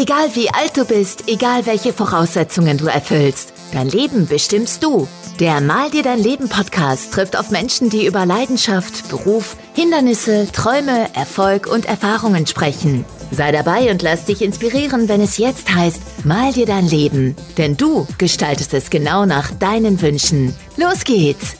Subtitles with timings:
[0.00, 5.08] Egal wie alt du bist, egal welche Voraussetzungen du erfüllst, dein Leben bestimmst du.
[5.40, 11.12] Der Mal dir dein Leben Podcast trifft auf Menschen, die über Leidenschaft, Beruf, Hindernisse, Träume,
[11.16, 13.04] Erfolg und Erfahrungen sprechen.
[13.32, 17.34] Sei dabei und lass dich inspirieren, wenn es jetzt heißt, mal dir dein Leben.
[17.56, 20.54] Denn du gestaltest es genau nach deinen Wünschen.
[20.76, 21.57] Los geht's!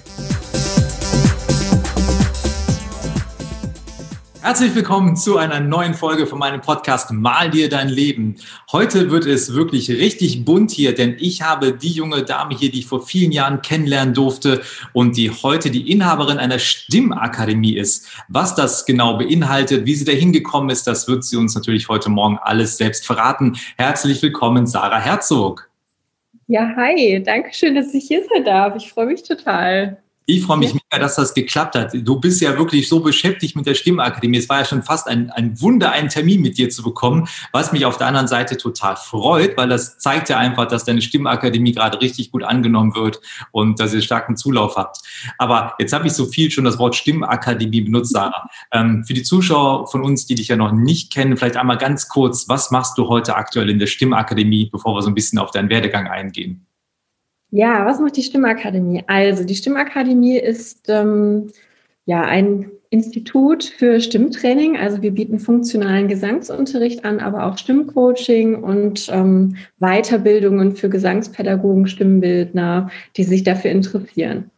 [4.49, 8.37] Herzlich willkommen zu einer neuen Folge von meinem Podcast Mal dir dein Leben.
[8.73, 12.79] Heute wird es wirklich richtig bunt hier, denn ich habe die junge Dame hier, die
[12.79, 14.62] ich vor vielen Jahren kennenlernen durfte
[14.95, 18.09] und die heute die Inhaberin einer Stimmakademie ist.
[18.29, 22.09] Was das genau beinhaltet, wie sie da hingekommen ist, das wird sie uns natürlich heute
[22.09, 23.59] Morgen alles selbst verraten.
[23.77, 25.69] Herzlich willkommen, Sarah Herzog.
[26.46, 28.74] Ja, hi, danke schön, dass ich hier sein darf.
[28.77, 30.02] Ich freue mich total.
[30.30, 31.92] Ich freue mich mega, dass das geklappt hat.
[31.95, 34.37] Du bist ja wirklich so beschäftigt mit der Stimmakademie.
[34.37, 37.73] Es war ja schon fast ein, ein Wunder, einen Termin mit dir zu bekommen, was
[37.73, 41.73] mich auf der anderen Seite total freut, weil das zeigt ja einfach, dass deine Stimmakademie
[41.73, 44.98] gerade richtig gut angenommen wird und dass ihr starken Zulauf habt.
[45.38, 48.51] Aber jetzt habe ich so viel schon das Wort Stimmakademie benutzt, Sarah.
[48.70, 52.07] Ähm, für die Zuschauer von uns, die dich ja noch nicht kennen, vielleicht einmal ganz
[52.07, 55.52] kurz, was machst du heute aktuell in der Stimmakademie, bevor wir so ein bisschen auf
[55.52, 56.68] deinen Werdegang eingehen?
[57.51, 59.04] Ja, was macht die Stimmakademie?
[59.07, 61.51] Also die Stimmakademie ist ähm,
[62.04, 64.77] ja ein Institut für Stimmtraining.
[64.77, 72.91] Also wir bieten funktionalen Gesangsunterricht an, aber auch Stimmcoaching und ähm, Weiterbildungen für Gesangspädagogen, Stimmbildner,
[73.16, 74.50] die sich dafür interessieren.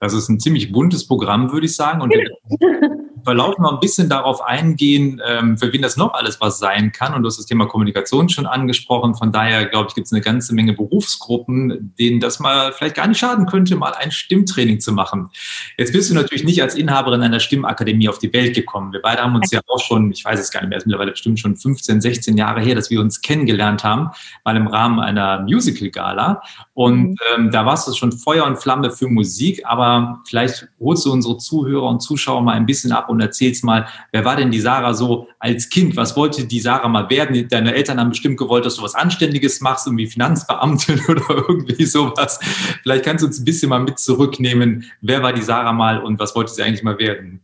[0.00, 2.00] Das ist ein ziemlich buntes Programm, würde ich sagen.
[2.00, 2.14] Und
[3.24, 7.14] Verlauf noch ein bisschen darauf eingehen, ähm, für wen das noch alles was sein kann.
[7.14, 9.14] Und du hast das Thema Kommunikation schon angesprochen.
[9.14, 13.06] Von daher, glaube ich, gibt es eine ganze Menge Berufsgruppen, denen das mal vielleicht gar
[13.06, 15.30] nicht schaden könnte, mal ein Stimmtraining zu machen.
[15.76, 18.92] Jetzt bist du natürlich nicht als Inhaberin einer Stimmakademie auf die Welt gekommen.
[18.92, 20.86] Wir beide haben uns ja auch schon, ich weiß es gar nicht mehr, es ist
[20.86, 24.10] mittlerweile bestimmt schon 15, 16 Jahre her, dass wir uns kennengelernt haben,
[24.44, 26.42] mal im Rahmen einer Musical-Gala.
[26.74, 27.16] Und mhm.
[27.36, 31.36] ähm, da warst du schon Feuer und Flamme für Musik, aber vielleicht holst du unsere
[31.38, 34.94] Zuhörer und Zuschauer mal ein bisschen ab und erzählst mal, wer war denn die Sarah
[34.94, 35.96] so als Kind?
[35.96, 37.48] Was wollte die Sarah mal werden?
[37.48, 42.40] Deine Eltern haben bestimmt gewollt, dass du was Anständiges machst, irgendwie Finanzbeamtin oder irgendwie sowas.
[42.82, 44.84] Vielleicht kannst du uns ein bisschen mal mit zurücknehmen.
[45.00, 47.40] Wer war die Sarah mal und was wollte sie eigentlich mal werden?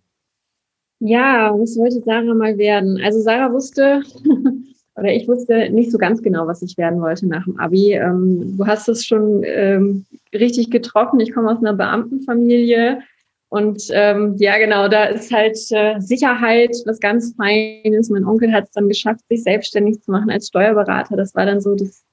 [1.00, 3.00] Ja, was wollte Sarah mal werden?
[3.04, 4.02] Also Sarah wusste,
[4.96, 7.92] oder ich wusste nicht so ganz genau, was ich werden wollte nach dem Abi.
[7.92, 11.20] Ähm, du hast es schon ähm, richtig getroffen.
[11.20, 13.02] Ich komme aus einer Beamtenfamilie.
[13.48, 18.10] Und ähm, ja, genau, da ist halt äh, Sicherheit was ganz Feines.
[18.10, 21.16] Mein Onkel hat es dann geschafft, sich selbstständig zu machen als Steuerberater.
[21.16, 22.04] Das war dann so das,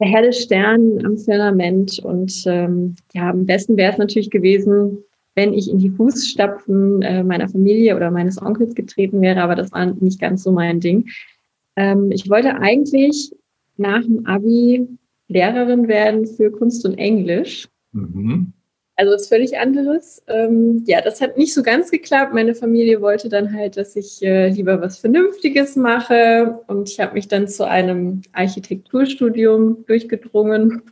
[0.00, 2.00] der helle Stern am Firmament.
[2.00, 4.98] Und ähm, ja, am besten wäre es natürlich gewesen,
[5.34, 9.72] wenn ich in die Fußstapfen äh, meiner Familie oder meines Onkels getreten wäre, aber das
[9.72, 11.08] war nicht ganz so mein Ding.
[11.76, 13.32] Ähm, ich wollte eigentlich
[13.76, 14.86] nach dem Abi
[15.28, 17.68] Lehrerin werden für Kunst und Englisch.
[17.92, 18.52] Mhm.
[19.02, 20.22] Also was völlig anderes.
[20.28, 22.32] Ähm, ja, das hat nicht so ganz geklappt.
[22.32, 26.60] Meine Familie wollte dann halt, dass ich äh, lieber was Vernünftiges mache.
[26.68, 30.82] Und ich habe mich dann zu einem Architekturstudium durchgedrungen.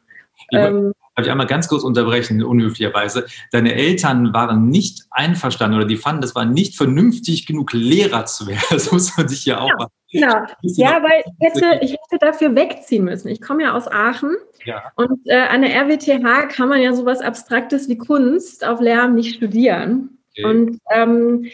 [0.50, 3.26] Ähm, Darf ich einmal ganz kurz unterbrechen, unhöflicherweise?
[3.52, 8.48] Deine Eltern waren nicht einverstanden oder die fanden, das war nicht vernünftig genug, Lehrer zu
[8.48, 8.60] werden.
[8.70, 10.46] Das muss man sich ja auch ja, Genau.
[10.62, 13.28] Ja, weil ich hätte, ich hätte dafür wegziehen müssen.
[13.28, 14.34] Ich komme ja aus Aachen
[14.64, 14.92] ja.
[14.96, 19.36] und äh, an der RWTH kann man ja sowas Abstraktes wie Kunst auf Lärm nicht
[19.36, 20.18] studieren.
[20.32, 20.44] Okay.
[20.44, 21.46] Und ähm,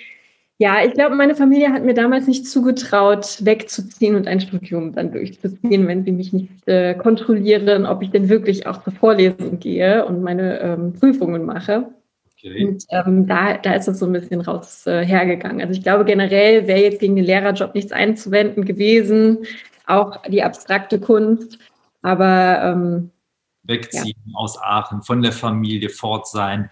[0.59, 5.12] ja, ich glaube, meine Familie hat mir damals nicht zugetraut, wegzuziehen und ein Studium dann
[5.12, 10.06] durchzuziehen, wenn sie mich nicht äh, kontrollieren, ob ich denn wirklich auch zur Vorlesung gehe
[10.06, 11.88] und meine ähm, Prüfungen mache.
[12.38, 12.65] Okay.
[12.65, 15.61] Und ähm, da, da ist es so ein bisschen raus äh, hergegangen.
[15.61, 19.44] Also ich glaube, generell wäre jetzt gegen den Lehrerjob nichts einzuwenden gewesen,
[19.87, 21.59] auch die abstrakte Kunst.
[22.03, 23.11] Aber ähm,
[23.65, 24.34] wegziehen ja.
[24.34, 26.71] aus Aachen, von der Familie fort sein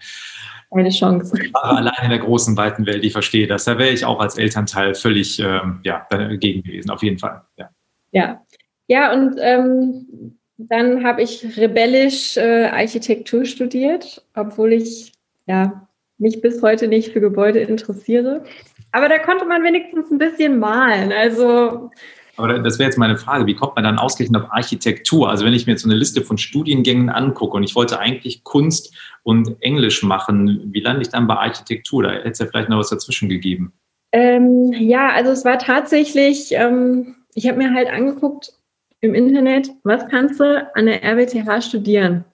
[0.75, 1.33] keine Chance.
[1.53, 3.63] Allein in der großen, weiten Welt, ich verstehe das.
[3.65, 7.41] Da wäre ich auch als Elternteil völlig ähm, ja, dagegen gewesen, auf jeden Fall.
[7.57, 7.69] Ja,
[8.11, 8.45] ja.
[8.87, 15.13] ja und ähm, dann habe ich rebellisch äh, Architektur studiert, obwohl ich
[15.47, 18.43] ja, mich bis heute nicht für Gebäude interessiere.
[18.91, 21.11] Aber da konnte man wenigstens ein bisschen malen.
[21.11, 21.91] Also
[22.37, 25.29] aber das wäre jetzt meine Frage, wie kommt man dann ausgerechnet auf Architektur?
[25.29, 28.43] Also wenn ich mir jetzt so eine Liste von Studiengängen angucke und ich wollte eigentlich
[28.43, 28.93] Kunst
[29.23, 32.03] und Englisch machen, wie lande ich dann bei Architektur?
[32.03, 33.73] Da hätte es ja vielleicht noch was dazwischen gegeben.
[34.11, 38.53] Ähm, ja, also es war tatsächlich, ähm, ich habe mir halt angeguckt
[39.01, 42.25] im Internet, was kannst du an der RWTH studieren?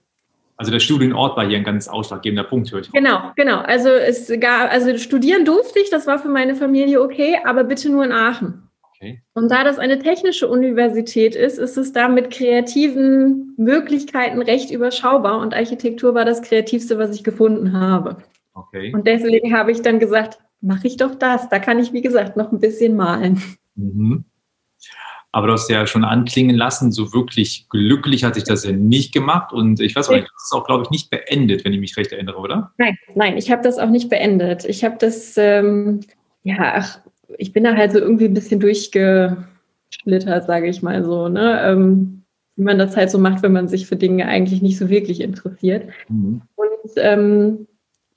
[0.56, 2.92] Also der Studienort war hier ein ganz ausschlaggebender Punkt, höre ich.
[2.92, 3.58] Genau, genau.
[3.58, 7.90] Also es gab, also studieren durfte ich, das war für meine Familie okay, aber bitte
[7.90, 8.68] nur in Aachen.
[9.02, 9.20] Okay.
[9.34, 15.40] Und da das eine technische Universität ist, ist es da mit kreativen Möglichkeiten recht überschaubar
[15.40, 18.18] und Architektur war das Kreativste, was ich gefunden habe.
[18.54, 18.92] Okay.
[18.94, 21.48] Und deswegen habe ich dann gesagt, mache ich doch das.
[21.48, 23.42] Da kann ich, wie gesagt, noch ein bisschen malen.
[23.74, 24.24] Mhm.
[25.32, 29.12] Aber du hast ja schon anklingen lassen, so wirklich glücklich hat sich das ja nicht
[29.12, 29.52] gemacht.
[29.52, 31.96] Und ich weiß auch nicht, das ist auch, glaube ich, nicht beendet, wenn ich mich
[31.96, 32.72] recht erinnere, oder?
[32.78, 34.64] Nein, nein, ich habe das auch nicht beendet.
[34.66, 36.00] Ich habe das, ähm,
[36.44, 37.00] ja, ach,
[37.38, 41.60] ich bin da halt so irgendwie ein bisschen durchgeschlittert, sage ich mal so, ne?
[41.64, 42.22] Ähm,
[42.56, 45.20] wie man das halt so macht, wenn man sich für Dinge eigentlich nicht so wirklich
[45.20, 45.86] interessiert.
[46.08, 46.42] Mhm.
[46.56, 47.66] Und ähm,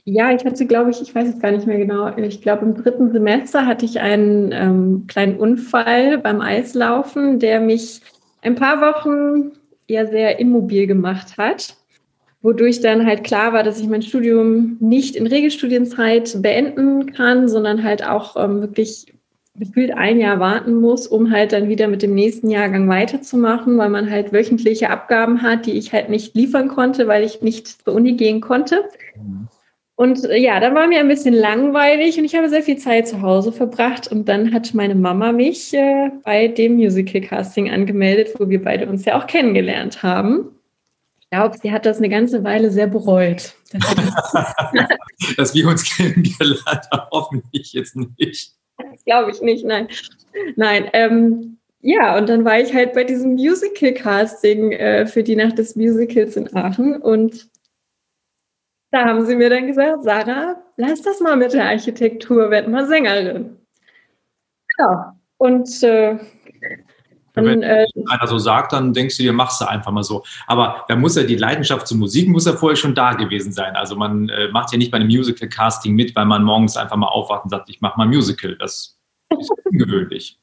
[0.04, 2.76] ja, ich hatte, glaube ich, ich weiß es gar nicht mehr genau, ich glaube, im
[2.76, 8.02] dritten Semester hatte ich einen ähm, kleinen Unfall beim Eislaufen, der mich
[8.42, 9.54] ein paar Wochen
[9.90, 11.76] ja sehr immobil gemacht hat,
[12.46, 17.84] wodurch dann halt klar war, dass ich mein Studium nicht in Regelstudienzeit beenden kann, sondern
[17.84, 19.08] halt auch ähm, wirklich
[19.56, 23.90] gefühlt ein Jahr warten muss, um halt dann wieder mit dem nächsten Jahrgang weiterzumachen, weil
[23.90, 27.96] man halt wöchentliche Abgaben hat, die ich halt nicht liefern konnte, weil ich nicht zur
[27.96, 28.84] Uni gehen konnte.
[29.96, 33.08] Und äh, ja, dann war mir ein bisschen langweilig und ich habe sehr viel Zeit
[33.08, 34.12] zu Hause verbracht.
[34.12, 38.88] Und dann hat meine Mama mich äh, bei dem Musical Casting angemeldet, wo wir beide
[38.88, 40.52] uns ja auch kennengelernt haben.
[41.36, 43.56] Ich glaube, sie hat das eine ganze Weile sehr bereut.
[45.38, 48.54] Dass wir uns kennengelernt haben, hoffentlich jetzt nicht.
[48.78, 49.90] Das glaube ich nicht, nein.
[50.56, 55.58] Nein, ähm, ja, und dann war ich halt bei diesem Musical-Casting äh, für die Nacht
[55.58, 57.50] des Musicals in Aachen und
[58.92, 62.88] da haben sie mir dann gesagt, Sarah, lass das mal mit der Architektur, werd mal
[62.88, 63.58] Sängerin.
[64.78, 66.18] Ja, und äh,
[67.36, 70.24] dann, wenn äh, einer so sagt, dann denkst du dir, machst du einfach mal so.
[70.48, 73.76] Aber da muss ja die Leidenschaft zur Musik muss ja vorher schon da gewesen sein.
[73.76, 77.08] Also man äh, macht ja nicht bei einem Musical-Casting mit, weil man morgens einfach mal
[77.08, 78.56] aufwacht und sagt, ich mache mal Musical.
[78.58, 78.98] Das
[79.38, 80.40] ist ungewöhnlich.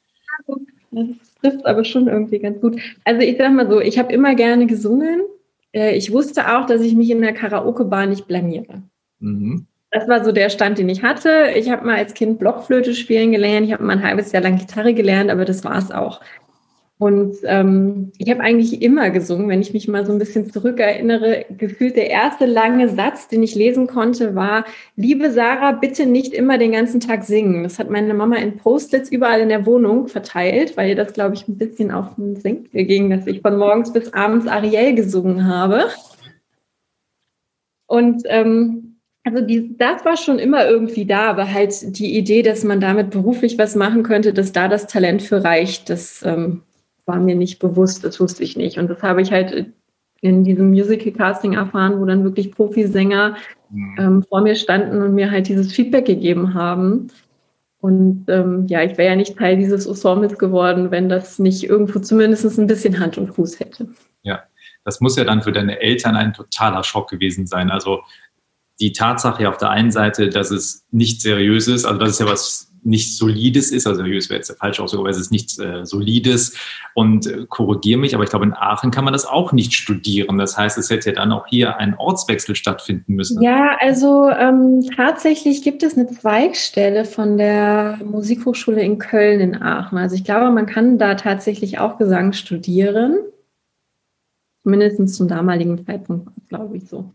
[0.90, 1.06] Das
[1.40, 2.80] trifft aber schon irgendwie ganz gut.
[3.04, 5.22] Also ich sag mal so, ich habe immer gerne gesungen
[5.72, 8.82] äh, ich wusste auch, dass ich mich in der Karaoke-Bar nicht blamiere.
[9.20, 9.66] Mhm.
[9.90, 11.52] Das war so der Stand, den ich hatte.
[11.54, 13.66] Ich habe mal als Kind Blockflöte spielen gelernt.
[13.66, 16.20] Ich habe mal ein halbes Jahr lang Gitarre gelernt, aber das war es auch.
[17.02, 21.46] Und ähm, ich habe eigentlich immer gesungen, wenn ich mich mal so ein bisschen zurückerinnere.
[21.58, 24.64] Gefühlt der erste lange Satz, den ich lesen konnte, war,
[24.94, 27.64] liebe Sarah, bitte nicht immer den ganzen Tag singen.
[27.64, 31.34] Das hat meine Mama in Post-its überall in der Wohnung verteilt, weil ihr das, glaube
[31.34, 35.48] ich, ein bisschen auf den Senkel ging, dass ich von morgens bis abends Ariel gesungen
[35.48, 35.86] habe.
[37.88, 42.62] Und ähm, also die, das war schon immer irgendwie da, aber halt die Idee, dass
[42.62, 46.62] man damit beruflich was machen könnte, dass da das Talent für reicht, das ähm,
[47.06, 48.78] war mir nicht bewusst, das wusste ich nicht.
[48.78, 49.72] Und das habe ich halt
[50.20, 53.36] in diesem Musical-Casting erfahren, wo dann wirklich Profisänger
[53.70, 53.96] mhm.
[53.98, 57.08] ähm, vor mir standen und mir halt dieses Feedback gegeben haben.
[57.80, 61.98] Und ähm, ja, ich wäre ja nicht Teil dieses Ensembles geworden, wenn das nicht irgendwo
[61.98, 63.88] zumindest ein bisschen Hand und Fuß hätte.
[64.22, 64.44] Ja,
[64.84, 67.72] das muss ja dann für deine Eltern ein totaler Schock gewesen sein.
[67.72, 68.02] Also
[68.80, 72.26] die Tatsache auf der einen Seite, dass es nicht seriös ist, also das ist ja
[72.26, 75.58] was nichts Solides ist, also seriös wäre jetzt der falsche Ausdruck, aber es ist nichts
[75.58, 76.56] äh, Solides
[76.94, 80.38] und äh, korrigiere mich, aber ich glaube, in Aachen kann man das auch nicht studieren.
[80.38, 83.42] Das heißt, es hätte ja dann auch hier ein Ortswechsel stattfinden müssen.
[83.42, 89.98] Ja, also ähm, tatsächlich gibt es eine Zweigstelle von der Musikhochschule in Köln in Aachen.
[89.98, 93.16] Also ich glaube, man kann da tatsächlich auch Gesang studieren.
[94.64, 97.12] Mindestens zum damaligen Zeitpunkt, glaube ich so.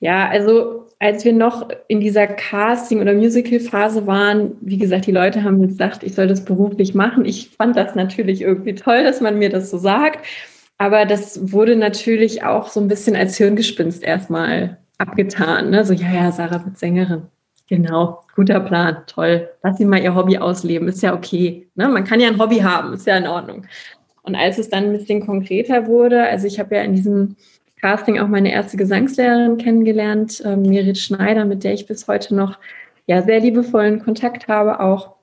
[0.00, 5.44] Ja, also als wir noch in dieser Casting- oder Musical-Phase waren, wie gesagt, die Leute
[5.44, 7.24] haben gesagt, ich soll das beruflich machen.
[7.24, 10.26] Ich fand das natürlich irgendwie toll, dass man mir das so sagt.
[10.76, 15.70] Aber das wurde natürlich auch so ein bisschen als Hirngespinst erstmal abgetan.
[15.70, 15.84] Ne?
[15.84, 17.22] So, ja, ja, Sarah wird Sängerin.
[17.68, 19.48] Genau, guter Plan, toll.
[19.62, 21.68] Lass sie mal ihr Hobby ausleben, ist ja okay.
[21.74, 21.88] Ne?
[21.88, 23.66] Man kann ja ein Hobby haben, ist ja in Ordnung.
[24.22, 27.36] Und als es dann ein bisschen konkreter wurde, also ich habe ja in diesem
[27.80, 32.58] Casting auch meine erste Gesangslehrerin kennengelernt, äh, Merit Schneider, mit der ich bis heute noch
[33.06, 35.16] ja, sehr liebevollen Kontakt habe auch.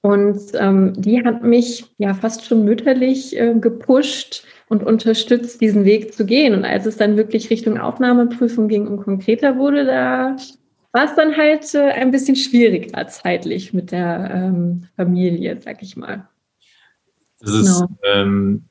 [0.00, 6.14] Und ähm, die hat mich ja fast schon mütterlich äh, gepusht und unterstützt, diesen Weg
[6.14, 6.54] zu gehen.
[6.54, 10.36] Und als es dann wirklich Richtung Aufnahmeprüfung ging und konkreter wurde, da
[10.92, 15.96] war es dann halt äh, ein bisschen schwieriger zeitlich mit der ähm, Familie, sag ich
[15.96, 16.28] mal.
[17.40, 17.98] Das ist genau.
[18.04, 18.67] ähm,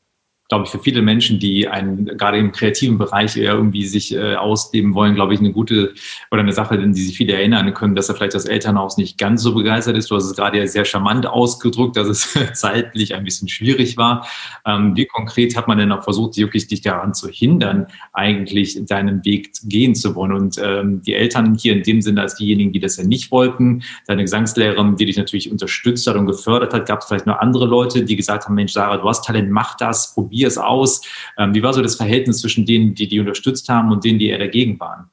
[0.50, 4.94] glaube ich, für viele Menschen, die einen, gerade im kreativen Bereich irgendwie sich äh, ausleben
[4.94, 5.94] wollen, glaube ich, eine gute
[6.32, 9.18] oder eine Sache, in die sich viele erinnern können, dass er vielleicht das Elternhaus nicht
[9.18, 10.10] ganz so begeistert ist.
[10.10, 14.28] Du hast es gerade ja sehr charmant ausgedrückt, dass es zeitlich ein bisschen schwierig war.
[14.66, 19.26] Ähm, wie konkret hat man denn auch versucht, wirklich dich daran zu hindern, eigentlich deinen
[19.26, 20.32] Weg gehen zu wollen?
[20.32, 23.84] Und ähm, die Eltern hier in dem Sinne als diejenigen, die das ja nicht wollten,
[24.06, 27.66] deine Gesangslehrerin, die dich natürlich unterstützt hat und gefördert hat, gab es vielleicht noch andere
[27.66, 31.02] Leute, die gesagt haben, Mensch, Sarah, du hast Talent, mach das, probier probier es aus.
[31.38, 34.28] Ähm, wie war so das Verhältnis zwischen denen, die die unterstützt haben und denen, die
[34.28, 35.10] eher dagegen waren?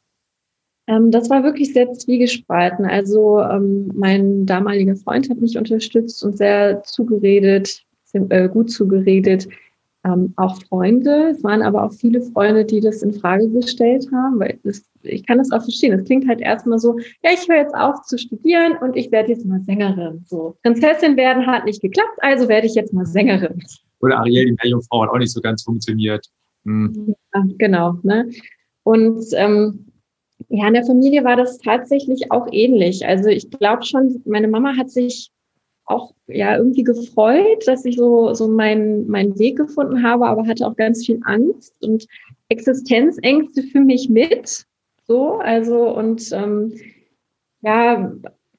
[0.86, 2.84] Ähm, das war wirklich sehr zwiegespalten.
[2.84, 9.48] Also ähm, mein damaliger Freund hat mich unterstützt und sehr zugeredet, äh, gut zugeredet.
[10.06, 11.30] Ähm, auch Freunde.
[11.30, 15.24] Es waren aber auch viele Freunde, die das in Frage gestellt haben, weil das, ich
[15.26, 15.98] kann das auch verstehen.
[15.98, 19.30] Es klingt halt erstmal so, ja, ich höre jetzt auf zu studieren und ich werde
[19.30, 20.22] jetzt mal Sängerin.
[20.26, 23.62] So, Prinzessin werden hat nicht geklappt, also werde ich jetzt mal Sängerin.
[24.04, 26.26] Oder Ariel, die Meerjungfrau, hat auch nicht so ganz funktioniert.
[26.64, 27.14] Hm.
[27.34, 27.99] Ja, genau.
[28.02, 28.30] Ne?
[28.82, 29.87] Und ähm,
[30.49, 33.06] ja, in der Familie war das tatsächlich auch ähnlich.
[33.06, 35.30] Also ich glaube schon, meine Mama hat sich
[35.87, 40.66] auch ja irgendwie gefreut, dass ich so so meinen meinen Weg gefunden habe, aber hatte
[40.66, 42.06] auch ganz viel Angst und
[42.49, 44.66] Existenzängste für mich mit.
[45.06, 46.73] So, also und ähm,
[47.61, 48.12] ja,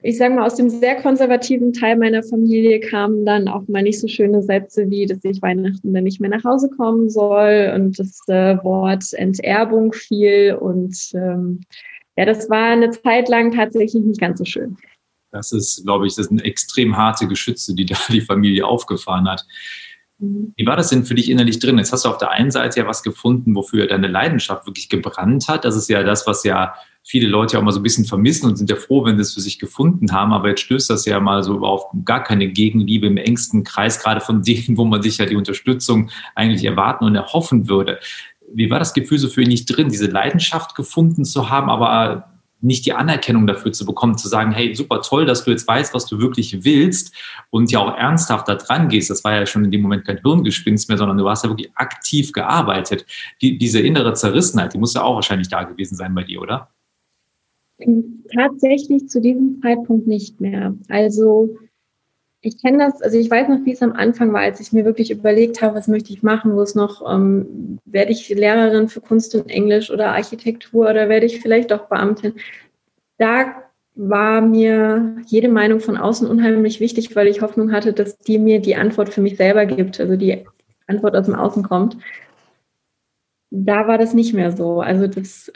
[0.05, 3.99] ich sage mal, aus dem sehr konservativen Teil meiner Familie kamen dann auch mal nicht
[3.99, 7.97] so schöne Sätze wie, dass ich Weihnachten dann nicht mehr nach Hause kommen soll und
[7.97, 10.57] das äh, Wort Enterbung fiel.
[10.61, 11.61] Und ähm,
[12.15, 14.77] ja, das war eine Zeit lang tatsächlich nicht ganz so schön.
[15.31, 19.43] Das ist, glaube ich, das sind extrem harte Geschütze, die da die Familie aufgefahren hat.
[20.19, 20.53] Mhm.
[20.55, 21.77] Wie war das denn für dich innerlich drin?
[21.77, 25.47] Jetzt hast du auf der einen Seite ja was gefunden, wofür deine Leidenschaft wirklich gebrannt
[25.47, 25.65] hat.
[25.65, 28.55] Das ist ja das, was ja viele Leute auch mal so ein bisschen vermissen und
[28.55, 30.33] sind ja froh, wenn sie es für sich gefunden haben.
[30.33, 34.21] Aber jetzt stößt das ja mal so auf gar keine Gegenliebe im engsten Kreis, gerade
[34.21, 37.99] von denen, wo man sich ja die Unterstützung eigentlich erwarten und erhoffen würde.
[38.53, 42.34] Wie war das Gefühl so für nicht drin, diese Leidenschaft gefunden zu haben, aber
[42.65, 45.93] nicht die Anerkennung dafür zu bekommen, zu sagen, hey, super toll, dass du jetzt weißt,
[45.93, 47.13] was du wirklich willst
[47.51, 49.09] und ja auch ernsthaft da dran gehst.
[49.09, 51.71] Das war ja schon in dem Moment kein Hirngespinst mehr, sondern du hast ja wirklich
[51.75, 53.05] aktiv gearbeitet.
[53.41, 56.69] Die, diese innere Zerrissenheit, die muss ja auch wahrscheinlich da gewesen sein bei dir, oder?
[58.33, 60.73] Tatsächlich zu diesem Zeitpunkt nicht mehr.
[60.89, 61.57] Also
[62.45, 64.85] ich kenne das, also ich weiß noch, wie es am Anfang war, als ich mir
[64.85, 69.01] wirklich überlegt habe, was möchte ich machen, wo es noch, ähm, werde ich Lehrerin für
[69.01, 72.33] Kunst und Englisch oder Architektur oder werde ich vielleicht doch Beamtin.
[73.17, 73.63] Da
[73.95, 78.59] war mir jede Meinung von außen unheimlich wichtig, weil ich Hoffnung hatte, dass die mir
[78.61, 80.45] die Antwort für mich selber gibt, also die
[80.85, 81.97] Antwort aus dem Außen kommt.
[83.49, 84.81] Da war das nicht mehr so.
[84.81, 85.51] Also das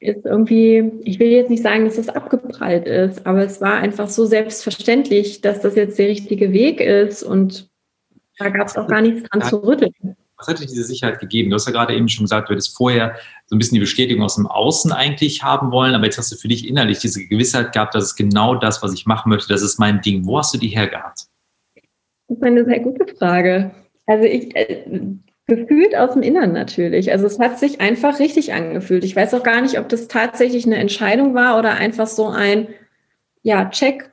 [0.00, 4.08] ist irgendwie, ich will jetzt nicht sagen, dass das abgeprallt ist, aber es war einfach
[4.08, 7.68] so selbstverständlich, dass das jetzt der richtige Weg ist und
[8.38, 9.92] da gab es auch gar nichts dran zu rütteln.
[10.36, 11.50] Was hat dir diese Sicherheit gegeben?
[11.50, 14.22] Du hast ja gerade eben schon gesagt, du hättest vorher so ein bisschen die Bestätigung
[14.22, 17.72] aus dem Außen eigentlich haben wollen, aber jetzt hast du für dich innerlich diese Gewissheit
[17.72, 20.24] gehabt, dass es genau das, was ich machen möchte, das ist mein Ding.
[20.24, 21.26] Wo hast du die hergehabt?
[22.28, 23.72] Das ist eine sehr gute Frage.
[24.06, 24.84] Also ich, äh,
[25.48, 27.10] Gefühlt aus dem Innern natürlich.
[27.10, 29.02] Also es hat sich einfach richtig angefühlt.
[29.02, 32.68] Ich weiß auch gar nicht, ob das tatsächlich eine Entscheidung war oder einfach so ein,
[33.42, 34.10] ja, Check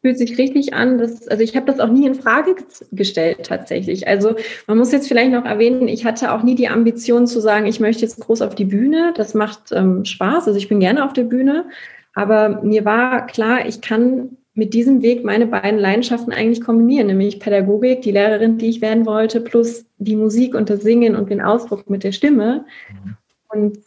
[0.00, 0.98] fühlt sich richtig an.
[0.98, 2.54] Das, also ich habe das auch nie in Frage
[2.92, 4.06] gestellt tatsächlich.
[4.06, 4.36] Also
[4.68, 7.80] man muss jetzt vielleicht noch erwähnen, ich hatte auch nie die Ambition zu sagen, ich
[7.80, 9.12] möchte jetzt groß auf die Bühne.
[9.16, 10.46] Das macht ähm, Spaß.
[10.46, 11.66] Also ich bin gerne auf der Bühne.
[12.14, 17.40] Aber mir war klar, ich kann mit diesem Weg meine beiden Leidenschaften eigentlich kombinieren, nämlich
[17.40, 21.40] Pädagogik, die Lehrerin, die ich werden wollte, plus die Musik und das Singen und den
[21.40, 22.64] Ausdruck mit der Stimme.
[22.92, 23.16] Mhm.
[23.48, 23.78] Und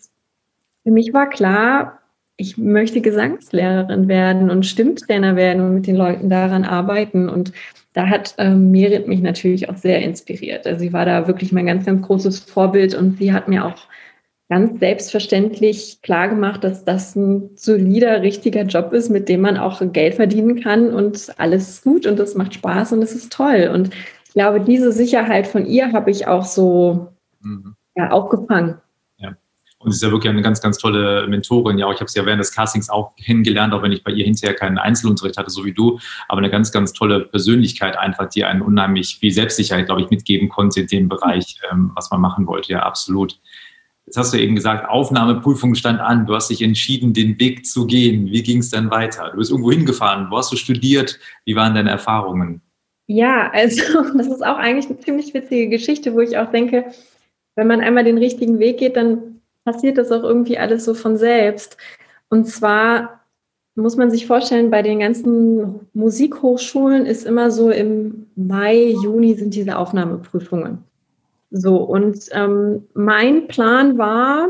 [0.83, 1.99] für mich war klar,
[2.37, 7.29] ich möchte Gesangslehrerin werden und Stimmtrainer werden und mit den Leuten daran arbeiten.
[7.29, 7.53] Und
[7.93, 10.65] da hat ähm, Merit mich natürlich auch sehr inspiriert.
[10.65, 13.77] Also sie war da wirklich mein ganz, ganz großes Vorbild und sie hat mir auch
[14.49, 19.81] ganz selbstverständlich klar gemacht, dass das ein solider, richtiger Job ist, mit dem man auch
[19.91, 23.69] Geld verdienen kann und alles gut und es macht Spaß und es ist toll.
[23.73, 23.89] Und
[24.27, 27.75] ich glaube, diese Sicherheit von ihr habe ich auch so mhm.
[27.95, 28.75] ja, aufgefangen.
[29.17, 29.29] Ja.
[29.79, 31.77] Und sie ist ja wirklich eine ganz, ganz tolle Mentorin.
[31.77, 34.25] Ja, ich habe sie ja während des Castings auch kennengelernt, auch wenn ich bei ihr
[34.25, 35.99] hinterher keinen Einzelunterricht hatte, so wie du.
[36.27, 40.49] Aber eine ganz, ganz tolle Persönlichkeit einfach, die einen unheimlich viel Selbstsicherheit, glaube ich, mitgeben
[40.49, 42.73] konnte in dem Bereich, ähm, was man machen wollte.
[42.73, 43.39] Ja, absolut.
[44.05, 46.25] Jetzt hast du eben gesagt, Aufnahmeprüfung stand an.
[46.25, 48.27] Du hast dich entschieden, den Weg zu gehen.
[48.27, 49.29] Wie ging es dann weiter?
[49.31, 50.27] Du bist irgendwo hingefahren.
[50.29, 51.19] Wo hast du studiert?
[51.45, 52.61] Wie waren deine Erfahrungen?
[53.07, 53.81] Ja, also
[54.17, 56.85] das ist auch eigentlich eine ziemlich witzige Geschichte, wo ich auch denke,
[57.55, 61.17] wenn man einmal den richtigen Weg geht, dann passiert das auch irgendwie alles so von
[61.17, 61.77] selbst.
[62.29, 63.21] Und zwar
[63.75, 69.55] muss man sich vorstellen, bei den ganzen Musikhochschulen ist immer so im Mai, Juni sind
[69.55, 70.83] diese Aufnahmeprüfungen.
[71.55, 74.49] So, und ähm, mein Plan war,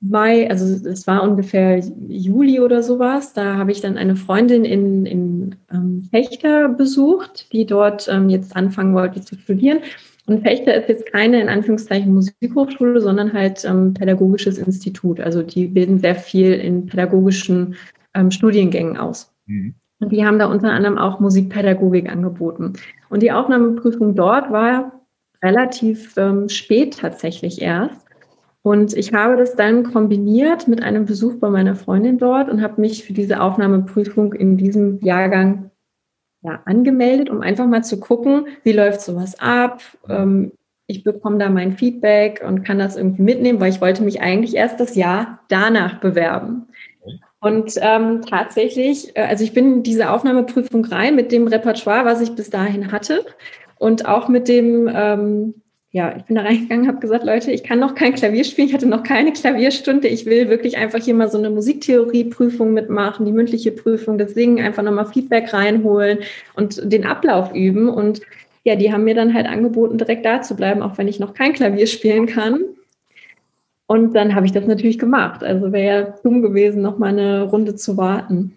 [0.00, 5.04] Mai, also es war ungefähr Juli oder sowas, da habe ich dann eine Freundin in,
[5.04, 9.80] in ähm, Fechter besucht, die dort ähm, jetzt anfangen wollte zu studieren.
[10.24, 15.20] Und Fechter ist jetzt keine in Anführungszeichen Musikhochschule, sondern halt ähm, pädagogisches Institut.
[15.20, 17.74] Also die bilden sehr viel in pädagogischen
[18.14, 19.30] ähm, Studiengängen aus.
[19.46, 19.74] Mhm.
[19.98, 22.72] Und die haben da unter anderem auch Musikpädagogik angeboten.
[23.10, 24.99] Und die Aufnahmeprüfung dort war
[25.42, 28.06] relativ ähm, spät tatsächlich erst.
[28.62, 32.80] Und ich habe das dann kombiniert mit einem Besuch bei meiner Freundin dort und habe
[32.80, 35.70] mich für diese Aufnahmeprüfung in diesem Jahrgang
[36.42, 39.82] ja, angemeldet, um einfach mal zu gucken, wie läuft sowas ab.
[40.08, 40.52] Ähm,
[40.86, 44.56] ich bekomme da mein Feedback und kann das irgendwie mitnehmen, weil ich wollte mich eigentlich
[44.56, 46.66] erst das Jahr danach bewerben.
[47.40, 52.20] Und ähm, tatsächlich, äh, also ich bin in diese Aufnahmeprüfung rein mit dem Repertoire, was
[52.20, 53.24] ich bis dahin hatte
[53.80, 55.54] und auch mit dem ähm,
[55.92, 58.74] ja, ich bin da reingegangen, habe gesagt, Leute, ich kann noch kein Klavier spielen, ich
[58.74, 60.06] hatte noch keine Klavierstunde.
[60.06, 64.64] Ich will wirklich einfach hier mal so eine Musiktheorieprüfung mitmachen, die mündliche Prüfung, das Singen,
[64.64, 66.20] einfach nochmal Feedback reinholen
[66.54, 67.88] und den Ablauf üben.
[67.88, 68.20] Und
[68.62, 71.34] ja, die haben mir dann halt angeboten, direkt da zu bleiben, auch wenn ich noch
[71.34, 72.60] kein Klavier spielen kann.
[73.88, 75.42] Und dann habe ich das natürlich gemacht.
[75.42, 78.56] Also wäre ja dumm gewesen, noch mal eine Runde zu warten.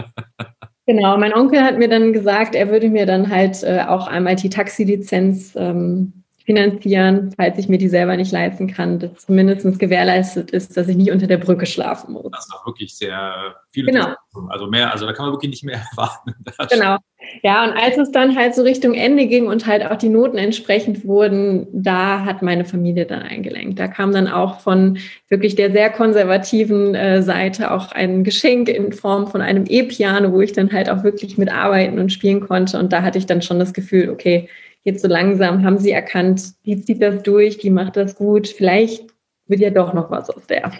[0.85, 4.35] genau, mein Onkel hat mir dann gesagt, er würde mir dann halt äh, auch einmal
[4.35, 10.51] die Taxilizenz ähm, finanzieren, falls ich mir die selber nicht leisten kann, dass zumindest gewährleistet
[10.51, 12.31] ist, dass ich nicht unter der Brücke schlafen muss.
[12.31, 13.85] Das ist auch wirklich sehr viel.
[13.85, 14.13] Genau.
[14.49, 16.33] Also mehr, also da kann man wirklich nicht mehr erwarten.
[16.69, 16.97] Genau.
[17.43, 20.37] Ja, und als es dann halt so Richtung Ende ging und halt auch die Noten
[20.37, 23.79] entsprechend wurden, da hat meine Familie dann eingelenkt.
[23.79, 24.97] Da kam dann auch von
[25.29, 30.41] wirklich der sehr konservativen äh, Seite auch ein Geschenk in Form von einem E-Piano, wo
[30.41, 32.77] ich dann halt auch wirklich mitarbeiten und spielen konnte.
[32.79, 34.49] Und da hatte ich dann schon das Gefühl, okay,
[34.83, 39.05] jetzt so langsam haben sie erkannt, die zieht das durch, die macht das gut, vielleicht
[39.47, 40.71] wird ja doch noch was aus der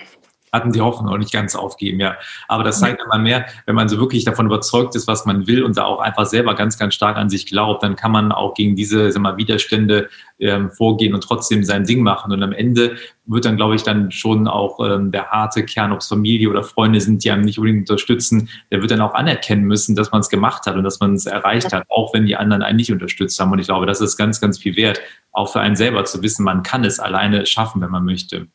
[0.51, 2.17] hatten die Hoffnung auch nicht ganz aufgeben, ja.
[2.47, 5.63] Aber das zeigt immer mehr, wenn man so wirklich davon überzeugt ist, was man will
[5.63, 8.53] und da auch einfach selber ganz, ganz stark an sich glaubt, dann kann man auch
[8.53, 10.09] gegen diese sag mal, Widerstände
[10.39, 12.33] ähm, vorgehen und trotzdem sein Ding machen.
[12.33, 15.99] Und am Ende wird dann, glaube ich, dann schon auch ähm, der harte Kern, ob
[15.99, 19.63] es Familie oder Freunde sind, die einem nicht unbedingt unterstützen, der wird dann auch anerkennen
[19.63, 22.35] müssen, dass man es gemacht hat und dass man es erreicht hat, auch wenn die
[22.35, 23.51] anderen einen nicht unterstützt haben.
[23.51, 24.99] Und ich glaube, das ist ganz, ganz viel wert,
[25.31, 28.47] auch für einen selber zu wissen, man kann es alleine schaffen, wenn man möchte.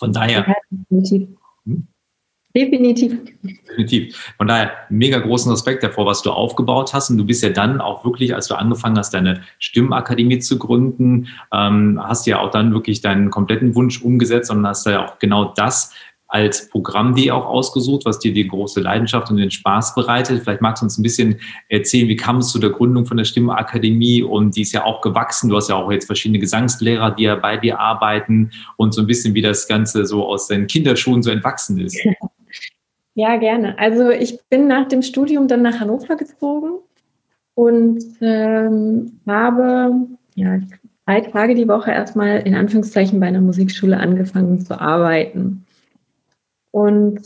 [0.00, 0.46] Von daher.
[0.48, 1.28] Ja, definitiv.
[1.66, 1.86] Hm?
[2.56, 3.16] Definitiv.
[3.42, 4.34] Definitiv.
[4.36, 7.10] Von daher mega großen Respekt davor, was du aufgebaut hast.
[7.10, 11.28] Und du bist ja dann auch wirklich, als du angefangen hast, deine Stimmakademie zu gründen,
[11.52, 15.52] ähm, hast ja auch dann wirklich deinen kompletten Wunsch umgesetzt und hast ja auch genau
[15.54, 15.94] das
[16.30, 20.42] als Programm die auch ausgesucht, was dir die große Leidenschaft und den Spaß bereitet.
[20.42, 23.24] Vielleicht magst du uns ein bisschen erzählen, wie kam es zu der Gründung von der
[23.24, 25.50] Stimmakademie und die ist ja auch gewachsen.
[25.50, 29.08] Du hast ja auch jetzt verschiedene Gesangslehrer, die ja bei dir arbeiten und so ein
[29.08, 31.98] bisschen, wie das Ganze so aus den Kinderschuhen so entwachsen ist.
[33.14, 33.78] Ja, gerne.
[33.78, 36.78] Also ich bin nach dem Studium dann nach Hannover gezogen
[37.54, 40.60] und ähm, habe ja,
[41.04, 45.66] drei Tage die Woche erstmal in Anführungszeichen bei einer Musikschule angefangen zu arbeiten.
[46.70, 47.20] Und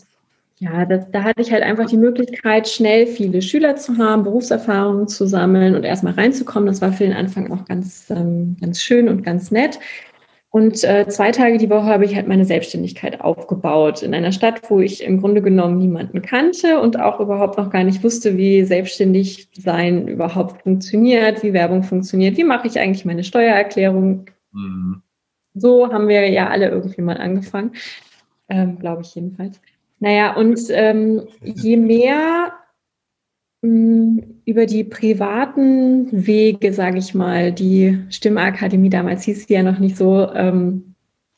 [0.58, 5.08] ja, das, da hatte ich halt einfach die Möglichkeit, schnell viele Schüler zu haben, Berufserfahrungen
[5.08, 6.66] zu sammeln und erstmal reinzukommen.
[6.66, 9.78] Das war für den Anfang auch ganz, ähm, ganz schön und ganz nett.
[10.54, 14.70] Und äh, zwei Tage die Woche habe ich halt meine Selbstständigkeit aufgebaut in einer Stadt,
[14.70, 18.62] wo ich im Grunde genommen niemanden kannte und auch überhaupt noch gar nicht wusste, wie
[18.62, 24.26] selbstständig sein überhaupt funktioniert, wie Werbung funktioniert, wie mache ich eigentlich meine Steuererklärung.
[24.52, 25.02] Mhm.
[25.54, 27.72] so haben wir ja alle irgendwie mal angefangen,
[28.48, 29.60] ähm, glaube ich jedenfalls.
[30.00, 32.52] Naja, und ähm, je mehr
[33.62, 39.62] mh, mm, über die privaten Wege, sage ich mal, die Stimmakademie damals hieß sie ja
[39.62, 40.94] noch nicht so, ähm,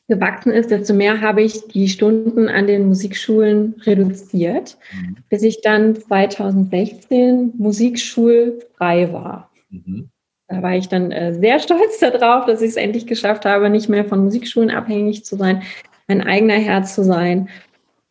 [0.07, 5.17] gewachsen ist, desto mehr habe ich die Stunden an den Musikschulen reduziert, mhm.
[5.29, 9.51] bis ich dann 2016 musikschulfrei war.
[9.69, 10.09] Mhm.
[10.47, 13.89] Da war ich dann äh, sehr stolz darauf, dass ich es endlich geschafft habe, nicht
[13.89, 15.63] mehr von Musikschulen abhängig zu sein,
[16.07, 17.49] mein eigener Herr zu sein.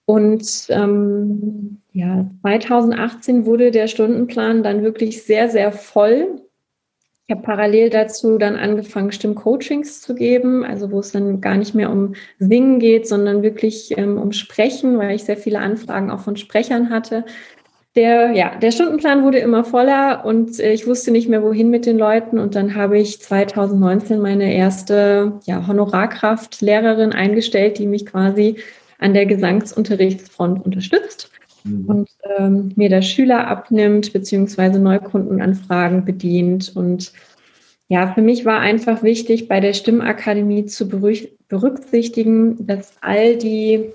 [0.05, 6.43] Und ähm, ja, 2018 wurde der Stundenplan dann wirklich sehr, sehr voll.
[7.27, 11.75] Ich habe parallel dazu dann angefangen, Stimmcoachings zu geben, also wo es dann gar nicht
[11.75, 16.21] mehr um Singen geht, sondern wirklich ähm, um Sprechen, weil ich sehr viele Anfragen auch
[16.21, 17.25] von Sprechern hatte.
[17.97, 21.87] Der, ja, der Stundenplan wurde immer voller und äh, ich wusste nicht mehr, wohin mit
[21.87, 22.39] den Leuten.
[22.39, 28.57] Und dann habe ich 2019 meine erste ja, Honorarkraft-Lehrerin eingestellt, die mich quasi
[28.99, 31.31] an der Gesangsunterrichtsfront unterstützt
[31.65, 31.87] mhm.
[31.87, 36.73] und ähm, mir da Schüler abnimmt, beziehungsweise Neukundenanfragen bedient.
[36.77, 37.15] Und
[37.89, 43.91] ja, für mich war einfach wichtig, bei der Stimmakademie zu berücksichtigen, dass all die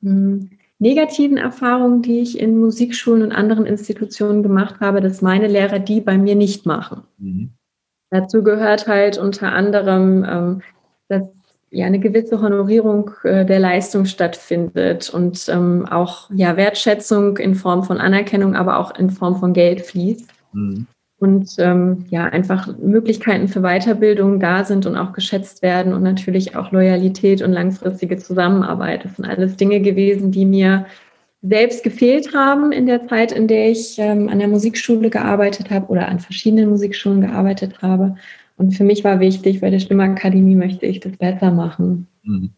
[0.00, 5.48] mh, hm, negativen Erfahrungen, die ich in Musikschulen und anderen Institutionen gemacht habe, dass meine
[5.48, 7.02] Lehrer die bei mir nicht machen.
[7.18, 7.50] Mhm.
[8.10, 10.62] Dazu gehört halt unter anderem, ähm,
[11.08, 11.24] dass
[11.70, 17.84] ja eine gewisse Honorierung äh, der Leistung stattfindet und ähm, auch ja Wertschätzung in Form
[17.84, 20.30] von Anerkennung, aber auch in Form von Geld fließt.
[20.52, 20.86] Mhm.
[21.18, 26.54] Und ähm, ja, einfach Möglichkeiten für Weiterbildung da sind und auch geschätzt werden und natürlich
[26.54, 29.04] auch Loyalität und langfristige Zusammenarbeit.
[29.04, 30.86] Das sind alles Dinge gewesen, die mir
[31.42, 35.86] selbst gefehlt haben in der Zeit, in der ich ähm, an der Musikschule gearbeitet habe
[35.86, 38.16] oder an verschiedenen Musikschulen gearbeitet habe.
[38.56, 42.08] Und für mich war wichtig, bei der Stimmakademie möchte ich das besser machen.
[42.22, 42.50] Mhm.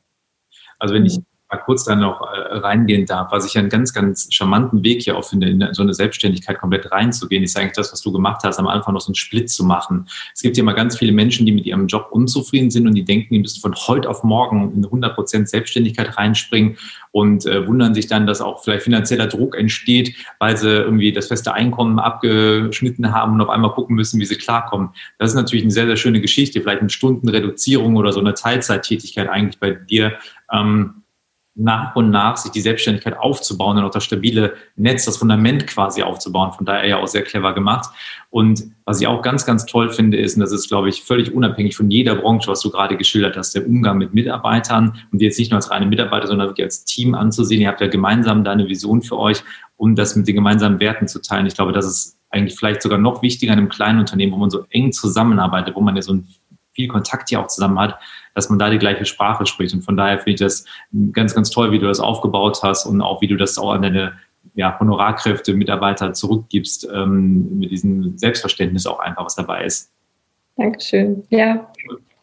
[0.79, 1.25] Also wenn ich mhm.
[1.51, 5.17] Mal kurz da noch äh, reingehen darf, was ich einen ganz, ganz charmanten Weg hier
[5.17, 8.59] auch finde, in so eine Selbstständigkeit komplett reinzugehen, ist eigentlich das, was du gemacht hast,
[8.59, 10.07] am Anfang noch so einen Split zu machen.
[10.35, 13.05] Es gibt ja immer ganz viele Menschen, die mit ihrem Job unzufrieden sind und die
[13.05, 16.77] denken, die müssen von heute auf morgen in 100% Selbstständigkeit reinspringen
[17.13, 21.27] und äh, wundern sich dann, dass auch vielleicht finanzieller Druck entsteht, weil sie irgendwie das
[21.27, 24.91] feste Einkommen abgeschnitten haben und auf einmal gucken müssen, wie sie klarkommen.
[25.19, 29.29] Das ist natürlich eine sehr, sehr schöne Geschichte, vielleicht eine Stundenreduzierung oder so eine Teilzeittätigkeit
[29.29, 30.19] eigentlich bei dir.
[30.53, 31.03] Ähm,
[31.57, 36.03] nach und nach sich die Selbstständigkeit aufzubauen und auch das stabile Netz, das Fundament quasi
[36.03, 36.53] aufzubauen.
[36.53, 37.91] Von daher ja auch sehr clever gemacht.
[38.31, 41.35] Und was ich auch ganz, ganz toll finde, ist, und das ist, glaube ich, völlig
[41.35, 45.39] unabhängig von jeder Branche, was du gerade geschildert hast, der Umgang mit Mitarbeitern und jetzt
[45.39, 47.61] nicht nur als reine Mitarbeiter, sondern wirklich als Team anzusehen.
[47.61, 49.43] Ihr habt ja gemeinsam da eine Vision für euch,
[49.77, 51.47] um das mit den gemeinsamen Werten zu teilen.
[51.47, 54.51] Ich glaube, das ist eigentlich vielleicht sogar noch wichtiger in einem kleinen Unternehmen, wo man
[54.51, 56.29] so eng zusammenarbeitet, wo man ja so ein
[56.81, 57.99] viel Kontakt hier auch zusammen hat,
[58.35, 59.75] dass man da die gleiche Sprache spricht.
[59.75, 60.65] Und von daher finde ich das
[61.13, 63.83] ganz, ganz toll, wie du das aufgebaut hast und auch wie du das auch an
[63.83, 64.15] deine
[64.55, 69.91] ja, Honorarkräfte, Mitarbeiter zurückgibst, ähm, mit diesem Selbstverständnis auch einfach, was dabei ist.
[70.57, 71.23] Dankeschön.
[71.29, 71.71] Ja,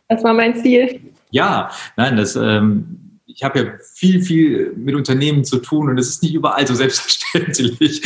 [0.10, 1.02] das war mein Ziel.
[1.30, 6.10] Ja, nein, das, ähm, ich habe ja viel, viel mit Unternehmen zu tun und es
[6.10, 8.02] ist nicht überall so selbstverständlich,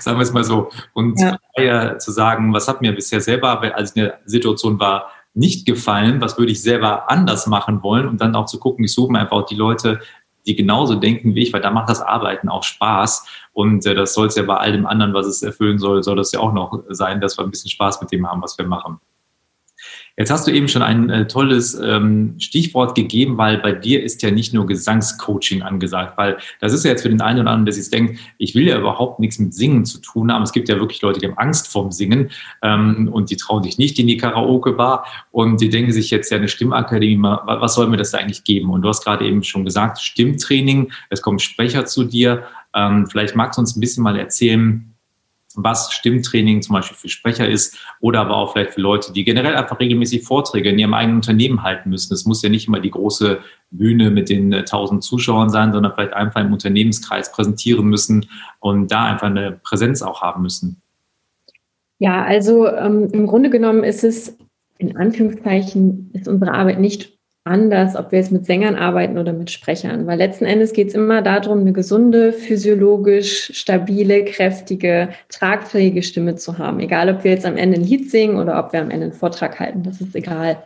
[0.00, 0.70] sagen wir es mal so.
[0.92, 1.18] Und
[1.56, 1.98] ja.
[1.98, 6.20] zu sagen, was hat mir bisher selber, als ich in der Situation war, nicht gefallen,
[6.20, 9.20] was würde ich selber anders machen wollen und dann auch zu gucken, ich suche mir
[9.20, 10.00] einfach auch die Leute,
[10.46, 14.14] die genauso denken wie ich, weil da macht das Arbeiten auch Spaß und äh, das
[14.14, 16.52] soll es ja bei all dem anderen, was es erfüllen soll, soll das ja auch
[16.52, 18.98] noch sein, dass wir ein bisschen Spaß mit dem haben, was wir machen.
[20.18, 24.22] Jetzt hast du eben schon ein äh, tolles ähm, Stichwort gegeben, weil bei dir ist
[24.22, 27.66] ja nicht nur Gesangscoaching angesagt, weil das ist ja jetzt für den einen oder anderen,
[27.66, 30.42] der sich denkt, ich will ja überhaupt nichts mit Singen zu tun haben.
[30.42, 32.30] Es gibt ja wirklich Leute, die haben Angst vorm Singen
[32.62, 36.38] ähm, und die trauen sich nicht in die Karaoke-Bar und die denken sich jetzt ja
[36.38, 38.70] eine Stimmakademie, was soll mir das da eigentlich geben?
[38.70, 42.44] Und du hast gerade eben schon gesagt, Stimmtraining, es kommen Sprecher zu dir.
[42.74, 44.95] Ähm, vielleicht magst du uns ein bisschen mal erzählen,
[45.56, 49.56] was Stimmtraining zum Beispiel für Sprecher ist oder aber auch vielleicht für Leute, die generell
[49.56, 52.12] einfach regelmäßig Vorträge in ihrem eigenen Unternehmen halten müssen.
[52.12, 53.40] Es muss ja nicht immer die große
[53.70, 58.26] Bühne mit den äh, tausend Zuschauern sein, sondern vielleicht einfach im Unternehmenskreis präsentieren müssen
[58.60, 60.80] und da einfach eine Präsenz auch haben müssen.
[61.98, 64.36] Ja, also ähm, im Grunde genommen ist es
[64.78, 67.15] in Anführungszeichen, ist unsere Arbeit nicht
[67.46, 70.06] anders, ob wir jetzt mit Sängern arbeiten oder mit Sprechern.
[70.06, 76.58] Weil letzten Endes geht es immer darum, eine gesunde, physiologisch stabile, kräftige, tragfähige Stimme zu
[76.58, 76.80] haben.
[76.80, 79.12] Egal, ob wir jetzt am Ende ein Lied singen oder ob wir am Ende einen
[79.12, 80.58] Vortrag halten, das ist egal.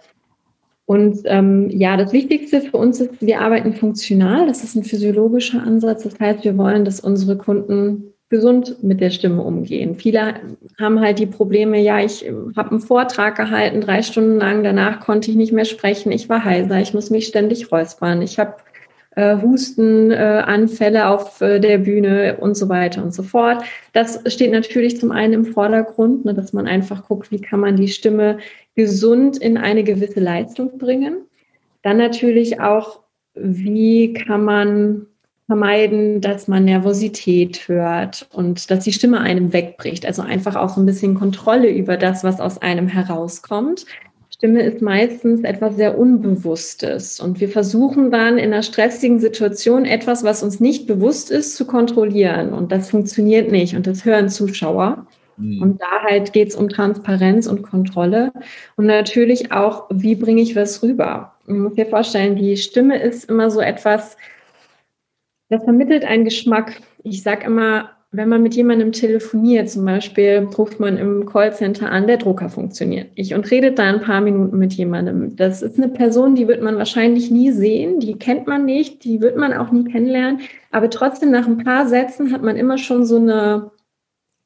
[0.87, 4.49] Und ähm, ja, das Wichtigste für uns ist, wir arbeiten funktional.
[4.49, 6.03] Das ist ein physiologischer Ansatz.
[6.03, 9.97] Das heißt, wir wollen, dass unsere Kunden gesund mit der Stimme umgehen.
[9.97, 10.37] Viele
[10.79, 12.25] haben halt die Probleme, ja, ich
[12.57, 16.45] habe einen Vortrag gehalten, drei Stunden lang, danach konnte ich nicht mehr sprechen, ich war
[16.45, 18.55] heiser, ich muss mich ständig räuspern, ich habe
[19.17, 23.65] äh, Hustenanfälle äh, auf äh, der Bühne und so weiter und so fort.
[23.93, 27.75] Das steht natürlich zum einen im Vordergrund, ne, dass man einfach guckt, wie kann man
[27.75, 28.39] die Stimme
[28.77, 31.27] gesund in eine gewisse Leistung bringen.
[31.83, 33.01] Dann natürlich auch,
[33.35, 35.07] wie kann man
[35.51, 40.07] vermeiden, dass man Nervosität hört und dass die Stimme einem wegbricht.
[40.07, 43.85] Also einfach auch so ein bisschen Kontrolle über das, was aus einem herauskommt.
[44.31, 50.23] Stimme ist meistens etwas sehr Unbewusstes und wir versuchen dann in einer stressigen Situation etwas,
[50.23, 55.05] was uns nicht bewusst ist, zu kontrollieren und das funktioniert nicht und das hören Zuschauer.
[55.37, 55.63] Mhm.
[55.63, 58.31] Und da halt geht es um Transparenz und Kontrolle
[58.77, 61.35] und natürlich auch, wie bringe ich was rüber.
[61.47, 64.17] Man muss sich vorstellen, die Stimme ist immer so etwas,
[65.51, 66.81] das vermittelt einen Geschmack.
[67.03, 72.09] Ich sage immer, wenn man mit jemandem telefoniert, zum Beispiel ruft man im Callcenter an,
[72.09, 75.37] der Drucker funktioniert nicht und redet da ein paar Minuten mit jemandem.
[75.37, 79.21] Das ist eine Person, die wird man wahrscheinlich nie sehen, die kennt man nicht, die
[79.21, 80.41] wird man auch nie kennenlernen,
[80.73, 83.71] aber trotzdem nach ein paar Sätzen hat man immer schon so eine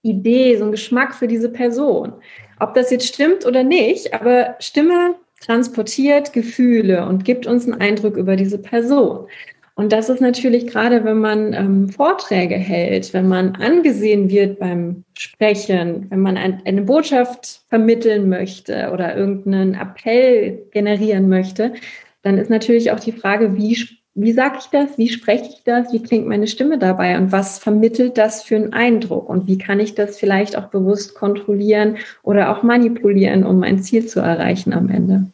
[0.02, 2.12] Idee, so einen Geschmack für diese Person.
[2.60, 8.16] Ob das jetzt stimmt oder nicht, aber Stimme transportiert Gefühle und gibt uns einen Eindruck
[8.16, 9.26] über diese Person.
[9.76, 15.04] Und das ist natürlich gerade, wenn man ähm, Vorträge hält, wenn man angesehen wird beim
[15.18, 21.74] Sprechen, wenn man ein, eine Botschaft vermitteln möchte oder irgendeinen Appell generieren möchte,
[22.22, 23.76] dann ist natürlich auch die Frage, wie,
[24.14, 27.58] wie sage ich das, wie spreche ich das, wie klingt meine Stimme dabei und was
[27.58, 32.56] vermittelt das für einen Eindruck und wie kann ich das vielleicht auch bewusst kontrollieren oder
[32.56, 35.26] auch manipulieren, um mein Ziel zu erreichen am Ende.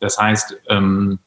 [0.00, 1.18] Das heißt, ähm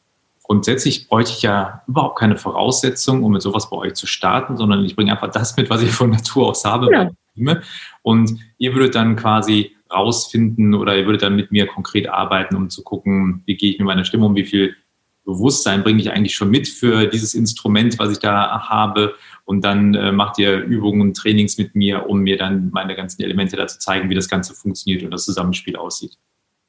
[0.50, 4.84] grundsätzlich bräuchte ich ja überhaupt keine Voraussetzungen, um mit sowas bei euch zu starten, sondern
[4.84, 6.92] ich bringe einfach das mit, was ich von Natur aus habe.
[7.36, 7.62] Ja.
[8.02, 12.72] Und ihr würdet dann quasi rausfinden oder ihr würdet dann mit mir konkret arbeiten, um
[12.72, 14.76] zu gucken, wie gehe ich mit meiner Stimme um, wie viel
[15.24, 19.14] Bewusstsein bringe ich eigentlich schon mit für dieses Instrument, was ich da habe.
[19.46, 23.56] Und dann äh, macht ihr Übungen, Trainings mit mir, um mir dann meine ganzen Elemente
[23.56, 26.18] dazu zeigen, wie das Ganze funktioniert und das Zusammenspiel aussieht.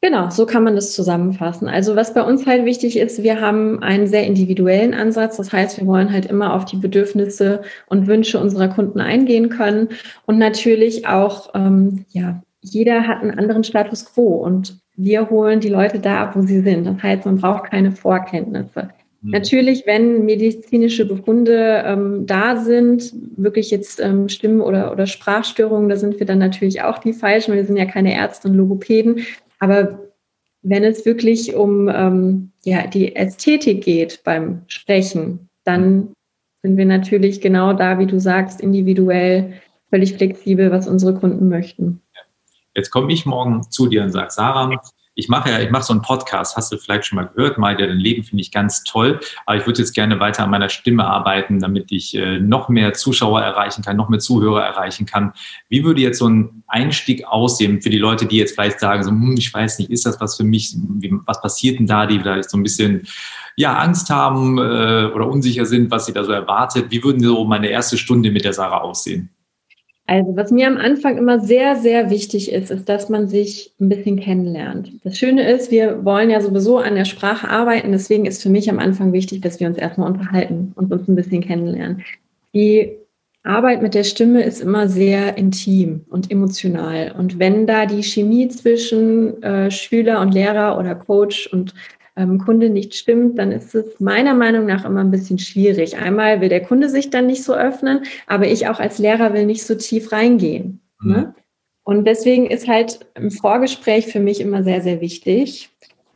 [0.03, 1.69] Genau, so kann man das zusammenfassen.
[1.69, 5.37] Also was bei uns halt wichtig ist, wir haben einen sehr individuellen Ansatz.
[5.37, 9.89] Das heißt, wir wollen halt immer auf die Bedürfnisse und Wünsche unserer Kunden eingehen können.
[10.25, 15.69] Und natürlich auch, ähm, ja, jeder hat einen anderen Status quo und wir holen die
[15.69, 16.87] Leute da ab, wo sie sind.
[16.87, 18.89] Das heißt, man braucht keine Vorkenntnisse.
[19.21, 19.31] Mhm.
[19.31, 25.97] Natürlich, wenn medizinische Befunde ähm, da sind, wirklich jetzt ähm, Stimmen- oder, oder Sprachstörungen, da
[25.97, 29.21] sind wir dann natürlich auch die Falschen, weil wir sind ja keine Ärzte und Logopäden.
[29.61, 30.11] Aber
[30.63, 36.13] wenn es wirklich um ähm, ja, die Ästhetik geht beim Sprechen, dann
[36.63, 39.55] sind wir natürlich genau da, wie du sagst, individuell,
[39.89, 42.03] völlig flexibel, was unsere Kunden möchten.
[42.75, 44.71] Jetzt komme ich morgen zu dir und sage, Sarah,
[45.21, 47.77] ich mache ja, ich mache so einen Podcast, hast du vielleicht schon mal gehört, mal
[47.77, 50.71] der dein Leben finde ich ganz toll, aber ich würde jetzt gerne weiter an meiner
[50.71, 55.33] Stimme arbeiten, damit ich äh, noch mehr Zuschauer erreichen kann, noch mehr Zuhörer erreichen kann.
[55.69, 59.11] Wie würde jetzt so ein Einstieg aussehen für die Leute, die jetzt vielleicht sagen, so,
[59.11, 62.19] hm, ich weiß nicht, ist das was für mich, Wie, was passiert denn da, die
[62.19, 63.07] vielleicht so ein bisschen
[63.57, 66.87] ja, Angst haben äh, oder unsicher sind, was sie da so erwartet.
[66.91, 69.29] Wie würden so meine erste Stunde mit der Sarah aussehen?
[70.11, 73.89] Also, was mir am Anfang immer sehr, sehr wichtig ist, ist, dass man sich ein
[73.89, 74.91] bisschen kennenlernt.
[75.05, 77.93] Das Schöne ist, wir wollen ja sowieso an der Sprache arbeiten.
[77.93, 81.15] Deswegen ist für mich am Anfang wichtig, dass wir uns erstmal unterhalten und uns ein
[81.15, 82.03] bisschen kennenlernen.
[82.53, 82.97] Die
[83.45, 87.15] Arbeit mit der Stimme ist immer sehr intim und emotional.
[87.17, 91.73] Und wenn da die Chemie zwischen äh, Schüler und Lehrer oder Coach und
[92.17, 95.97] ähm, Kunde nicht stimmt, dann ist es meiner Meinung nach immer ein bisschen schwierig.
[95.97, 99.47] Einmal will der Kunde sich dann nicht so öffnen, aber ich auch als Lehrer will
[99.47, 100.81] nicht so tief reingehen.
[101.01, 101.13] Mhm.
[101.13, 101.35] Ne?
[101.83, 105.71] Und deswegen ist halt im Vorgespräch für mich immer sehr, sehr wichtig.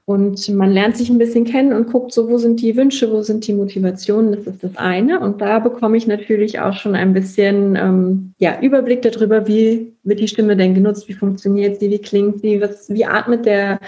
[0.07, 3.23] Und man lernt sich ein bisschen kennen und guckt so, wo sind die Wünsche, wo
[3.23, 5.19] sind die Motivationen, das ist das eine.
[5.19, 10.21] Und da bekomme ich natürlich auch schon ein bisschen ähm, ja, Überblick darüber, wie wird
[10.21, 13.81] die Stimme denn genutzt, wie funktioniert sie, wie klingt sie, was, wie atmet der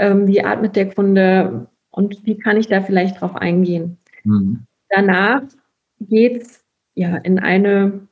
[0.00, 3.98] ähm, wie atmet der Kunde und wie kann ich da vielleicht drauf eingehen.
[4.24, 4.66] Mhm.
[4.88, 5.42] Danach
[6.00, 8.08] geht es ja in eine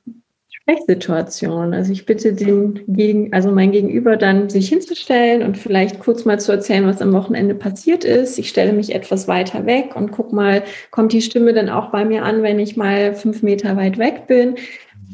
[0.51, 1.73] Sprechsituation.
[1.73, 6.39] Also ich bitte den gegen, also mein Gegenüber dann sich hinzustellen und vielleicht kurz mal
[6.39, 8.39] zu erzählen, was am Wochenende passiert ist.
[8.39, 12.05] Ich stelle mich etwas weiter weg und guck mal, kommt die Stimme dann auch bei
[12.05, 14.57] mir an, wenn ich mal fünf Meter weit weg bin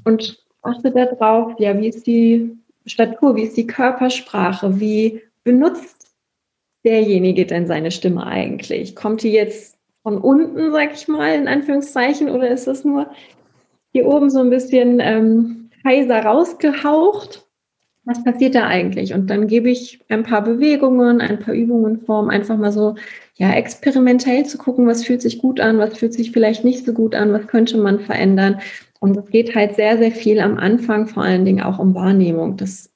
[0.05, 2.57] und achte darauf, ja, wie ist die
[2.87, 5.94] Statur, wie ist die Körpersprache, wie benutzt
[6.85, 8.95] derjenige denn seine Stimme eigentlich?
[8.95, 13.09] Kommt die jetzt von unten, sag ich mal, in Anführungszeichen, oder ist das nur
[13.93, 17.47] hier oben so ein bisschen ähm, heiser rausgehaucht.
[18.05, 19.15] Was passiert da eigentlich?
[19.15, 22.97] Und dann gebe ich ein paar Bewegungen, ein paar Übungen vor, um einfach mal so
[23.37, 26.93] ja, experimentell zu gucken, was fühlt sich gut an, was fühlt sich vielleicht nicht so
[26.93, 28.61] gut an, was könnte man verändern.
[29.01, 32.57] Und es geht halt sehr, sehr viel am Anfang vor allen Dingen auch um Wahrnehmung,
[32.59, 32.91] dass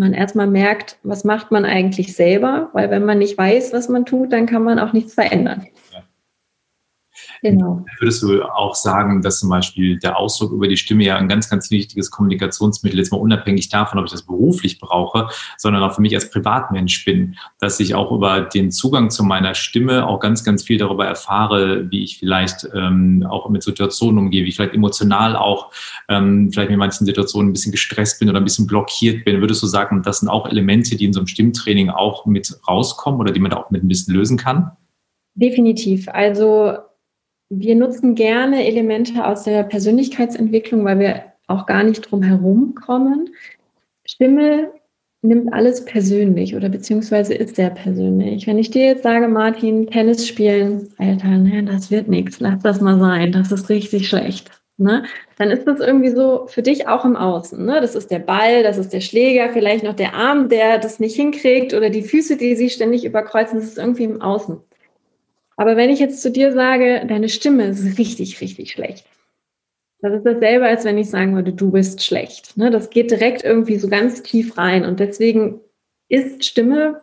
[0.00, 4.04] man erstmal merkt, was macht man eigentlich selber, weil wenn man nicht weiß, was man
[4.04, 5.66] tut, dann kann man auch nichts verändern.
[7.42, 7.84] Genau.
[7.98, 11.48] Würdest du auch sagen, dass zum Beispiel der Ausdruck über die Stimme ja ein ganz,
[11.48, 16.02] ganz wichtiges Kommunikationsmittel ist, mal unabhängig davon, ob ich das beruflich brauche, sondern auch für
[16.02, 20.44] mich als Privatmensch bin, dass ich auch über den Zugang zu meiner Stimme auch ganz,
[20.44, 24.74] ganz viel darüber erfahre, wie ich vielleicht ähm, auch mit Situationen umgehe, wie ich vielleicht
[24.74, 25.72] emotional auch
[26.08, 29.40] ähm, vielleicht in manchen Situationen ein bisschen gestresst bin oder ein bisschen blockiert bin.
[29.40, 33.18] Würdest du sagen, das sind auch Elemente, die in so einem Stimmtraining auch mit rauskommen
[33.18, 34.72] oder die man da auch mit ein bisschen lösen kann?
[35.34, 36.08] Definitiv.
[36.08, 36.76] Also
[37.50, 43.30] wir nutzen gerne Elemente aus der Persönlichkeitsentwicklung, weil wir auch gar nicht drum herum kommen.
[44.06, 44.70] Stimme
[45.22, 48.46] nimmt alles persönlich oder beziehungsweise ist sehr persönlich.
[48.46, 52.80] Wenn ich dir jetzt sage, Martin, Tennis spielen, Alter, ne, das wird nichts, lass das
[52.80, 54.50] mal sein, das ist richtig schlecht.
[54.78, 55.04] Ne?
[55.36, 57.62] Dann ist das irgendwie so für dich auch im Außen.
[57.66, 57.82] Ne?
[57.82, 61.16] Das ist der Ball, das ist der Schläger, vielleicht noch der Arm, der das nicht
[61.16, 64.56] hinkriegt oder die Füße, die sich ständig überkreuzen, das ist irgendwie im Außen.
[65.60, 69.04] Aber wenn ich jetzt zu dir sage, deine Stimme ist richtig, richtig schlecht.
[70.00, 72.56] Das ist dasselbe, als wenn ich sagen würde, du bist schlecht.
[72.56, 72.70] Ne?
[72.70, 74.86] Das geht direkt irgendwie so ganz tief rein.
[74.86, 75.60] Und deswegen
[76.08, 77.02] ist Stimme,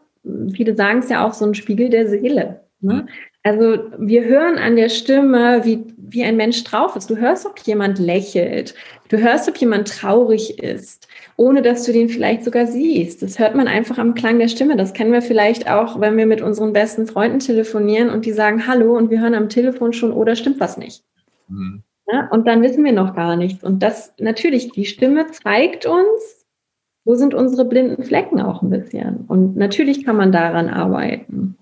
[0.55, 2.61] viele sagen es ja auch, so ein Spiegel der Seele.
[2.79, 3.05] Ne?
[3.47, 7.09] Also wir hören an der Stimme, wie, wie ein Mensch drauf ist.
[7.09, 8.75] Du hörst, ob jemand lächelt.
[9.07, 11.07] Du hörst, ob jemand traurig ist,
[11.37, 13.21] ohne dass du den vielleicht sogar siehst.
[13.21, 14.75] Das hört man einfach am Klang der Stimme.
[14.75, 18.67] Das kennen wir vielleicht auch, wenn wir mit unseren besten Freunden telefonieren und die sagen
[18.67, 21.05] Hallo und wir hören am Telefon schon, oder stimmt was nicht.
[21.47, 21.83] Mhm.
[22.11, 23.63] Ja, und dann wissen wir noch gar nichts.
[23.63, 26.45] Und das natürlich, die Stimme zeigt uns,
[27.05, 29.23] wo sind unsere blinden Flecken auch ein bisschen.
[29.29, 31.55] Und natürlich kann man daran arbeiten.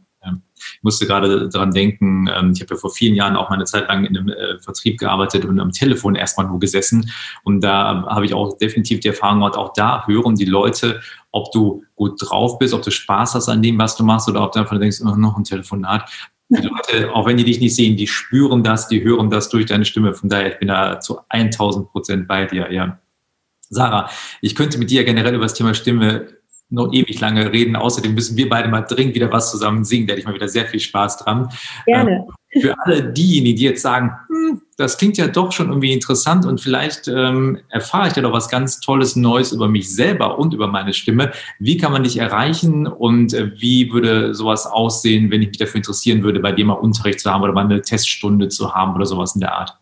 [0.55, 3.65] Ich musste gerade daran denken, ähm, ich habe ja vor vielen Jahren auch mal eine
[3.65, 7.11] Zeit lang in einem äh, Vertrieb gearbeitet und am Telefon erstmal nur gesessen.
[7.43, 11.51] Und da habe ich auch definitiv die Erfahrung gemacht, auch da hören die Leute, ob
[11.51, 14.51] du gut drauf bist, ob du Spaß hast an dem, was du machst, oder ob
[14.53, 16.09] du einfach denkst, oh, noch ein Telefonat.
[16.49, 19.65] Die Leute, auch wenn die dich nicht sehen, die spüren das, die hören das durch
[19.65, 20.13] deine Stimme.
[20.13, 22.99] Von daher, ich bin da zu 1000 Prozent bei dir, ja.
[23.69, 24.09] Sarah,
[24.41, 26.27] ich könnte mit dir generell über das Thema Stimme
[26.75, 27.75] noch ewig lange reden.
[27.75, 30.07] Außerdem müssen wir beide mal dringend wieder was zusammen singen.
[30.07, 31.49] Da hätte ich mal wieder sehr viel Spaß dran.
[31.85, 32.25] Gerne.
[32.27, 36.45] Ähm, für alle diejenigen, die jetzt sagen, hm, das klingt ja doch schon irgendwie interessant
[36.45, 40.53] und vielleicht ähm, erfahre ich da doch was ganz Tolles Neues über mich selber und
[40.53, 41.31] über meine Stimme.
[41.59, 45.77] Wie kann man dich erreichen und äh, wie würde sowas aussehen, wenn ich mich dafür
[45.77, 49.05] interessieren würde, bei dir mal Unterricht zu haben oder mal eine Teststunde zu haben oder
[49.05, 49.77] sowas in der Art?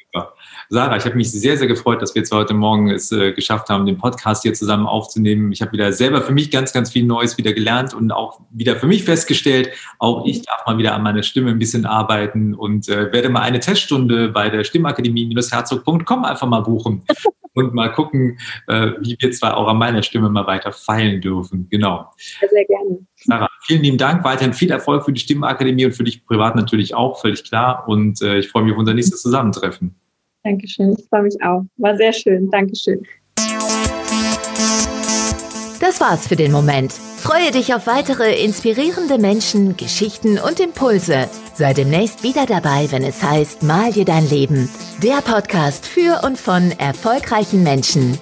[0.70, 3.70] Sarah, ich habe mich sehr, sehr gefreut, dass wir jetzt heute Morgen es äh, geschafft
[3.70, 5.52] haben, den Podcast hier zusammen aufzunehmen.
[5.52, 8.76] Ich habe wieder selber für mich ganz, ganz viel Neues wieder gelernt und auch wieder
[8.78, 9.70] für mich festgestellt,
[10.00, 13.42] auch ich darf mal wieder an meiner Stimme ein bisschen arbeiten und äh, werde mal
[13.42, 17.04] eine Teststunde bei der Stimmakademie-herzog.com einfach mal buchen
[17.54, 21.68] und mal gucken, äh, wie wir zwar auch an meiner Stimme mal weiter feilen dürfen.
[21.70, 22.12] Genau.
[22.40, 23.06] Sehr, sehr gerne.
[23.24, 24.24] Sarah, vielen lieben Dank.
[24.24, 27.88] Weiterhin viel Erfolg für die Stimmenakademie und für dich privat natürlich auch, völlig klar.
[27.88, 29.96] Und äh, ich freue mich auf unser nächstes Zusammentreffen.
[30.44, 30.96] Dankeschön.
[30.98, 31.64] Ich freue mich auch.
[31.78, 32.50] War sehr schön.
[32.50, 33.02] Dankeschön.
[35.80, 36.92] Das war's für den Moment.
[36.92, 41.30] Freue dich auf weitere inspirierende Menschen, Geschichten und Impulse.
[41.54, 44.70] Sei demnächst wieder dabei, wenn es heißt Mal dir dein Leben.
[45.04, 48.18] Der Podcast für und von erfolgreichen Menschen.